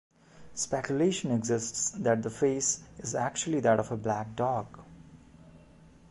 Speculation 0.55 1.29
exists 1.29 1.91
that 1.91 2.23
the 2.23 2.31
face 2.31 2.81
is 2.97 3.13
actually 3.13 3.59
that 3.59 3.79
of 3.79 3.91
a 3.91 3.97
black 3.97 4.35
dog. 4.35 4.79